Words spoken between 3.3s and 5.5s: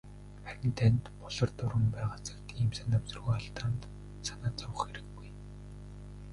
алдаанд санаа зовох хэрэггүй.